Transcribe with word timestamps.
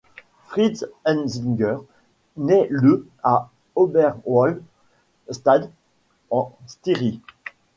Fritz 0.47 0.83
Enzinger 1.05 1.77
naît 2.35 2.65
le 2.71 3.07
à 3.21 3.51
Oberwölz 3.75 4.63
Stadt, 5.29 5.69
en 6.31 6.57
Styrie. 6.65 7.21